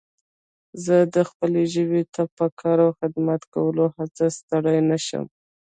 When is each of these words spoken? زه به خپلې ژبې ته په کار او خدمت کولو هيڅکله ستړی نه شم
زه 0.83 0.95
به 1.13 1.21
خپلې 1.29 1.63
ژبې 1.73 2.01
ته 2.13 2.21
په 2.37 2.45
کار 2.59 2.77
او 2.85 2.91
خدمت 2.99 3.41
کولو 3.53 3.85
هيڅکله 3.97 4.29
ستړی 4.37 4.77
نه 4.89 4.97
شم 5.05 5.25